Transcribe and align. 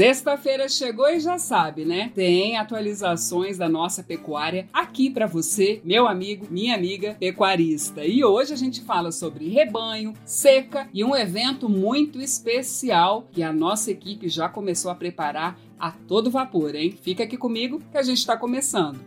Sexta-feira 0.00 0.66
chegou 0.66 1.10
e 1.10 1.20
já 1.20 1.38
sabe, 1.38 1.84
né? 1.84 2.10
Tem 2.14 2.56
atualizações 2.56 3.58
da 3.58 3.68
nossa 3.68 4.02
pecuária 4.02 4.66
aqui 4.72 5.10
para 5.10 5.26
você, 5.26 5.82
meu 5.84 6.08
amigo, 6.08 6.46
minha 6.48 6.74
amiga 6.74 7.18
pecuarista. 7.20 8.02
E 8.02 8.24
hoje 8.24 8.54
a 8.54 8.56
gente 8.56 8.80
fala 8.80 9.12
sobre 9.12 9.50
rebanho, 9.50 10.14
seca 10.24 10.88
e 10.94 11.04
um 11.04 11.14
evento 11.14 11.68
muito 11.68 12.18
especial 12.18 13.28
que 13.30 13.42
a 13.42 13.52
nossa 13.52 13.90
equipe 13.90 14.26
já 14.30 14.48
começou 14.48 14.90
a 14.90 14.94
preparar 14.94 15.60
a 15.78 15.90
todo 15.90 16.30
vapor, 16.30 16.74
hein? 16.74 16.96
Fica 17.02 17.24
aqui 17.24 17.36
comigo 17.36 17.82
que 17.92 17.98
a 17.98 18.02
gente 18.02 18.20
está 18.20 18.38
começando. 18.38 18.98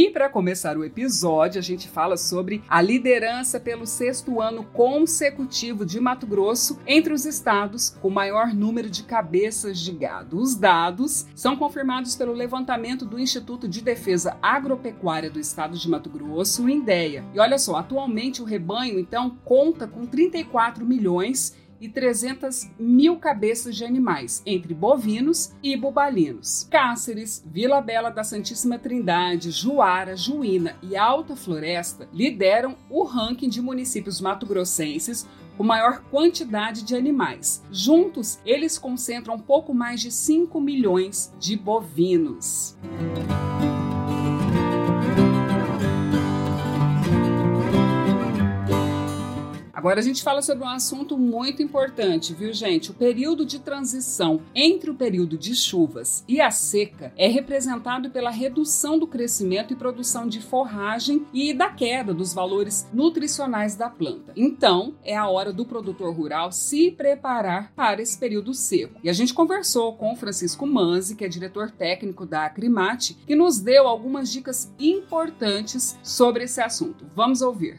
E 0.00 0.10
para 0.10 0.28
começar 0.28 0.78
o 0.78 0.84
episódio, 0.84 1.58
a 1.58 1.62
gente 1.62 1.88
fala 1.88 2.16
sobre 2.16 2.62
a 2.68 2.80
liderança 2.80 3.58
pelo 3.58 3.84
sexto 3.84 4.40
ano 4.40 4.62
consecutivo 4.62 5.84
de 5.84 5.98
Mato 5.98 6.24
Grosso 6.24 6.78
entre 6.86 7.12
os 7.12 7.26
estados 7.26 7.90
com 8.00 8.08
maior 8.08 8.54
número 8.54 8.88
de 8.88 9.02
cabeças 9.02 9.80
de 9.80 9.90
gado. 9.90 10.38
Os 10.38 10.54
dados 10.54 11.26
são 11.34 11.56
confirmados 11.56 12.14
pelo 12.14 12.32
levantamento 12.32 13.04
do 13.04 13.18
Instituto 13.18 13.66
de 13.66 13.82
Defesa 13.82 14.38
Agropecuária 14.40 15.28
do 15.28 15.40
Estado 15.40 15.76
de 15.76 15.90
Mato 15.90 16.08
Grosso, 16.08 16.62
o 16.62 16.70
INDEA. 16.70 17.24
E 17.34 17.40
olha 17.40 17.58
só, 17.58 17.74
atualmente 17.74 18.40
o 18.40 18.44
rebanho 18.44 19.00
então 19.00 19.36
conta 19.44 19.88
com 19.88 20.06
34 20.06 20.86
milhões 20.86 21.56
e 21.80 21.88
300 21.88 22.70
mil 22.78 23.16
cabeças 23.16 23.76
de 23.76 23.84
animais, 23.84 24.42
entre 24.44 24.74
bovinos 24.74 25.52
e 25.62 25.76
bubalinos. 25.76 26.66
Cáceres, 26.70 27.44
Vila 27.46 27.80
Bela 27.80 28.10
da 28.10 28.24
Santíssima 28.24 28.78
Trindade, 28.78 29.50
Juara, 29.50 30.16
Juína 30.16 30.76
e 30.82 30.96
Alta 30.96 31.36
Floresta 31.36 32.08
lideram 32.12 32.76
o 32.90 33.04
ranking 33.04 33.48
de 33.48 33.60
municípios 33.60 34.20
mato-grossenses 34.20 35.26
com 35.56 35.64
maior 35.64 36.02
quantidade 36.04 36.84
de 36.84 36.94
animais. 36.94 37.64
Juntos, 37.70 38.38
eles 38.46 38.78
concentram 38.78 39.38
pouco 39.38 39.74
mais 39.74 40.00
de 40.00 40.12
5 40.12 40.60
milhões 40.60 41.34
de 41.38 41.56
bovinos. 41.56 42.76
Agora 49.78 50.00
a 50.00 50.02
gente 50.02 50.24
fala 50.24 50.42
sobre 50.42 50.64
um 50.64 50.68
assunto 50.68 51.16
muito 51.16 51.62
importante, 51.62 52.34
viu, 52.34 52.52
gente? 52.52 52.90
O 52.90 52.94
período 52.94 53.46
de 53.46 53.60
transição 53.60 54.40
entre 54.52 54.90
o 54.90 54.94
período 54.96 55.38
de 55.38 55.54
chuvas 55.54 56.24
e 56.26 56.40
a 56.40 56.50
seca 56.50 57.12
é 57.16 57.28
representado 57.28 58.10
pela 58.10 58.28
redução 58.28 58.98
do 58.98 59.06
crescimento 59.06 59.72
e 59.72 59.76
produção 59.76 60.26
de 60.26 60.40
forragem 60.40 61.24
e 61.32 61.54
da 61.54 61.68
queda 61.70 62.12
dos 62.12 62.34
valores 62.34 62.88
nutricionais 62.92 63.76
da 63.76 63.88
planta. 63.88 64.32
Então, 64.34 64.96
é 65.04 65.16
a 65.16 65.28
hora 65.28 65.52
do 65.52 65.64
produtor 65.64 66.12
rural 66.12 66.50
se 66.50 66.90
preparar 66.90 67.72
para 67.76 68.02
esse 68.02 68.18
período 68.18 68.54
seco. 68.54 68.98
E 69.04 69.08
a 69.08 69.12
gente 69.12 69.32
conversou 69.32 69.92
com 69.92 70.16
Francisco 70.16 70.66
Manzi, 70.66 71.14
que 71.14 71.24
é 71.24 71.28
diretor 71.28 71.70
técnico 71.70 72.26
da 72.26 72.46
Acrimate, 72.46 73.16
que 73.24 73.36
nos 73.36 73.60
deu 73.60 73.86
algumas 73.86 74.28
dicas 74.28 74.72
importantes 74.76 75.96
sobre 76.02 76.42
esse 76.42 76.60
assunto. 76.60 77.06
Vamos 77.14 77.42
ouvir. 77.42 77.78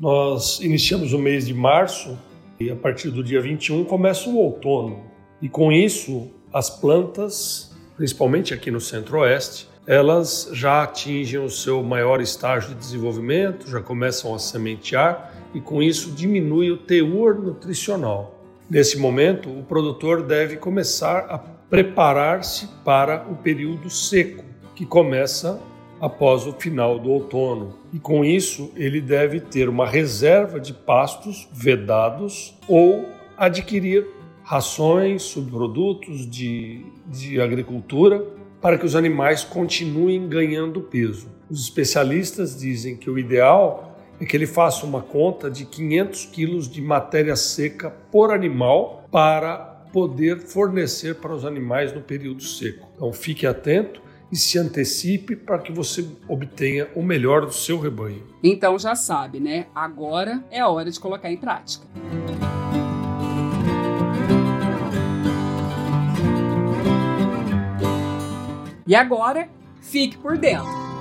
Nós 0.00 0.60
iniciamos 0.60 1.12
o 1.12 1.18
mês 1.18 1.46
de 1.46 1.54
março 1.54 2.18
e 2.58 2.70
a 2.70 2.76
partir 2.76 3.10
do 3.10 3.22
dia 3.22 3.40
21 3.40 3.84
começa 3.84 4.28
o 4.28 4.36
outono. 4.36 5.04
E 5.40 5.48
com 5.48 5.72
isso, 5.72 6.30
as 6.52 6.70
plantas, 6.70 7.74
principalmente 7.96 8.54
aqui 8.54 8.70
no 8.70 8.80
Centro-Oeste, 8.80 9.68
elas 9.86 10.48
já 10.52 10.82
atingem 10.82 11.40
o 11.40 11.50
seu 11.50 11.82
maior 11.82 12.20
estágio 12.20 12.70
de 12.70 12.76
desenvolvimento, 12.76 13.68
já 13.68 13.80
começam 13.80 14.34
a 14.34 14.38
sementear 14.38 15.34
e 15.52 15.60
com 15.60 15.82
isso 15.82 16.12
diminui 16.12 16.70
o 16.70 16.76
teor 16.76 17.34
nutricional. 17.34 18.38
Nesse 18.70 18.96
momento, 18.96 19.50
o 19.50 19.64
produtor 19.64 20.22
deve 20.22 20.56
começar 20.56 21.26
a 21.28 21.38
preparar-se 21.38 22.68
para 22.84 23.26
o 23.30 23.36
período 23.36 23.90
seco, 23.90 24.44
que 24.74 24.86
começa 24.86 25.60
após 26.02 26.48
o 26.48 26.52
final 26.52 26.98
do 26.98 27.10
outono. 27.10 27.78
E 27.92 27.98
com 28.00 28.24
isso, 28.24 28.72
ele 28.74 29.00
deve 29.00 29.38
ter 29.38 29.68
uma 29.68 29.86
reserva 29.86 30.58
de 30.58 30.74
pastos 30.74 31.48
vedados 31.52 32.58
ou 32.66 33.08
adquirir 33.38 34.08
rações, 34.42 35.22
subprodutos 35.22 36.28
de, 36.28 36.84
de 37.06 37.40
agricultura 37.40 38.26
para 38.60 38.76
que 38.76 38.84
os 38.84 38.96
animais 38.96 39.44
continuem 39.44 40.28
ganhando 40.28 40.80
peso. 40.80 41.28
Os 41.48 41.62
especialistas 41.62 42.58
dizem 42.58 42.96
que 42.96 43.08
o 43.08 43.16
ideal 43.16 43.96
é 44.20 44.24
que 44.24 44.36
ele 44.36 44.46
faça 44.46 44.84
uma 44.84 45.02
conta 45.02 45.48
de 45.48 45.64
500 45.64 46.26
quilos 46.26 46.68
de 46.68 46.82
matéria 46.82 47.36
seca 47.36 47.90
por 48.10 48.32
animal 48.32 49.06
para 49.08 49.56
poder 49.92 50.38
fornecer 50.40 51.14
para 51.16 51.32
os 51.32 51.44
animais 51.44 51.92
no 51.92 52.00
período 52.00 52.42
seco. 52.42 52.88
Então 52.96 53.12
fique 53.12 53.46
atento 53.46 54.02
e 54.32 54.36
se 54.36 54.58
antecipe 54.58 55.36
para 55.36 55.58
que 55.58 55.70
você 55.70 56.08
obtenha 56.26 56.88
o 56.96 57.02
melhor 57.02 57.44
do 57.44 57.52
seu 57.52 57.78
rebanho. 57.78 58.26
Então 58.42 58.78
já 58.78 58.94
sabe, 58.94 59.38
né? 59.38 59.66
Agora 59.74 60.42
é 60.50 60.58
a 60.58 60.68
hora 60.68 60.90
de 60.90 60.98
colocar 60.98 61.30
em 61.30 61.36
prática. 61.36 61.86
E 68.86 68.94
agora, 68.94 69.48
fique 69.80 70.18
por 70.18 70.36
dentro. 70.36 70.91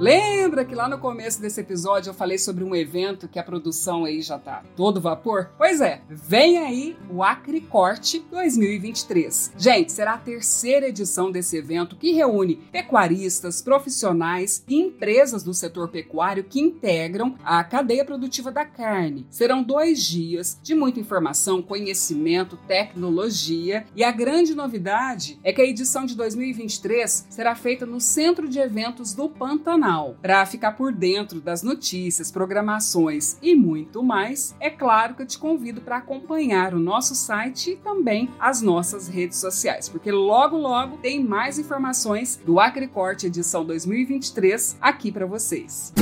Lembra 0.00 0.64
que 0.64 0.74
lá 0.74 0.88
no 0.88 0.96
começo 0.96 1.42
desse 1.42 1.60
episódio 1.60 2.08
eu 2.08 2.14
falei 2.14 2.38
sobre 2.38 2.64
um 2.64 2.74
evento 2.74 3.28
que 3.28 3.38
a 3.38 3.42
produção 3.42 4.06
aí 4.06 4.22
já 4.22 4.38
tá 4.38 4.62
todo 4.74 4.98
vapor? 4.98 5.50
Pois 5.58 5.82
é, 5.82 6.00
vem 6.08 6.56
aí 6.56 6.96
o 7.10 7.22
Acricorte 7.22 8.24
2023. 8.30 9.52
Gente, 9.58 9.92
será 9.92 10.14
a 10.14 10.18
terceira 10.18 10.88
edição 10.88 11.30
desse 11.30 11.58
evento 11.58 11.96
que 11.96 12.12
reúne 12.12 12.56
pecuaristas, 12.72 13.60
profissionais 13.60 14.64
e 14.66 14.80
empresas 14.80 15.42
do 15.42 15.52
setor 15.52 15.90
pecuário 15.90 16.44
que 16.44 16.60
integram 16.60 17.34
a 17.44 17.62
cadeia 17.62 18.02
produtiva 18.02 18.50
da 18.50 18.64
carne. 18.64 19.26
Serão 19.28 19.62
dois 19.62 20.02
dias 20.02 20.58
de 20.62 20.74
muita 20.74 20.98
informação, 20.98 21.60
conhecimento, 21.60 22.56
tecnologia 22.66 23.84
e 23.94 24.02
a 24.02 24.10
grande 24.10 24.54
novidade 24.54 25.38
é 25.44 25.52
que 25.52 25.60
a 25.60 25.66
edição 25.66 26.06
de 26.06 26.16
2023 26.16 27.26
será 27.28 27.54
feita 27.54 27.84
no 27.84 28.00
Centro 28.00 28.48
de 28.48 28.58
Eventos 28.58 29.12
do 29.12 29.28
Pantanal 29.28 29.89
canal. 29.90 30.16
Para 30.22 30.46
ficar 30.46 30.72
por 30.72 30.92
dentro 30.92 31.40
das 31.40 31.62
notícias, 31.62 32.30
programações 32.30 33.36
e 33.42 33.54
muito 33.54 34.02
mais, 34.02 34.54
é 34.60 34.70
claro 34.70 35.14
que 35.14 35.22
eu 35.22 35.26
te 35.26 35.38
convido 35.38 35.80
para 35.80 35.96
acompanhar 35.96 36.74
o 36.74 36.78
nosso 36.78 37.14
site 37.14 37.72
e 37.72 37.76
também 37.76 38.30
as 38.38 38.62
nossas 38.62 39.08
redes 39.08 39.38
sociais, 39.38 39.88
porque 39.88 40.12
logo 40.12 40.56
logo 40.56 40.98
tem 40.98 41.22
mais 41.22 41.58
informações 41.58 42.40
do 42.44 42.60
Acricorte 42.60 43.26
edição 43.26 43.64
2023 43.64 44.76
aqui 44.80 45.10
para 45.10 45.26
vocês. 45.26 45.92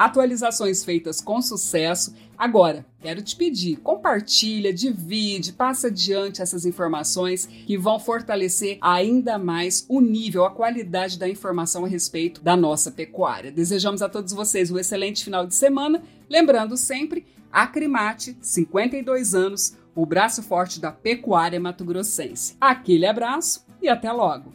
Atualizações 0.00 0.82
feitas 0.82 1.20
com 1.20 1.42
sucesso. 1.42 2.14
Agora, 2.38 2.86
quero 3.02 3.20
te 3.20 3.36
pedir, 3.36 3.76
compartilha, 3.76 4.72
divide, 4.72 5.52
passa 5.52 5.88
adiante 5.88 6.40
essas 6.40 6.64
informações 6.64 7.44
que 7.44 7.76
vão 7.76 8.00
fortalecer 8.00 8.78
ainda 8.80 9.38
mais 9.38 9.84
o 9.90 10.00
nível, 10.00 10.46
a 10.46 10.50
qualidade 10.50 11.18
da 11.18 11.28
informação 11.28 11.84
a 11.84 11.88
respeito 11.88 12.40
da 12.40 12.56
nossa 12.56 12.90
pecuária. 12.90 13.52
Desejamos 13.52 14.00
a 14.00 14.08
todos 14.08 14.32
vocês 14.32 14.70
um 14.70 14.78
excelente 14.78 15.22
final 15.22 15.46
de 15.46 15.54
semana, 15.54 16.02
lembrando 16.30 16.78
sempre, 16.78 17.26
Acrimate, 17.52 18.38
52 18.40 19.34
anos, 19.34 19.76
o 19.94 20.06
braço 20.06 20.42
forte 20.42 20.80
da 20.80 20.90
pecuária 20.90 21.60
mato-grossense. 21.60 22.56
Aquele 22.58 23.04
abraço 23.04 23.66
e 23.82 23.88
até 23.88 24.10
logo! 24.10 24.54